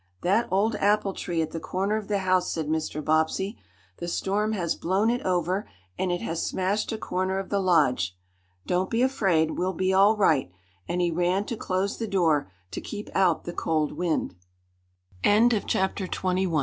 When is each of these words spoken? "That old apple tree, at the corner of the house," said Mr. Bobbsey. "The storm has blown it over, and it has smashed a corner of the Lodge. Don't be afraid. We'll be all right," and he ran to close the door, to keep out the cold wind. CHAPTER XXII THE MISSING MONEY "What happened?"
"That 0.23 0.47
old 0.49 0.73
apple 0.77 1.13
tree, 1.13 1.43
at 1.43 1.51
the 1.51 1.59
corner 1.59 1.95
of 1.95 2.07
the 2.07 2.17
house," 2.17 2.51
said 2.51 2.67
Mr. 2.67 3.05
Bobbsey. 3.05 3.59
"The 3.97 4.07
storm 4.07 4.53
has 4.53 4.73
blown 4.73 5.11
it 5.11 5.21
over, 5.23 5.69
and 5.95 6.11
it 6.11 6.21
has 6.21 6.43
smashed 6.43 6.91
a 6.91 6.97
corner 6.97 7.37
of 7.37 7.49
the 7.49 7.59
Lodge. 7.59 8.17
Don't 8.65 8.89
be 8.89 9.03
afraid. 9.03 9.59
We'll 9.59 9.73
be 9.73 9.93
all 9.93 10.17
right," 10.17 10.49
and 10.87 11.01
he 11.01 11.11
ran 11.11 11.45
to 11.45 11.55
close 11.55 11.99
the 11.99 12.07
door, 12.07 12.51
to 12.71 12.81
keep 12.81 13.11
out 13.15 13.43
the 13.43 13.53
cold 13.53 13.91
wind. 13.91 14.33
CHAPTER 15.23 15.57
XXII 15.59 15.69
THE 15.69 15.69
MISSING 15.69 15.69
MONEY 16.23 16.47
"What 16.47 16.51
happened?" 16.57 16.59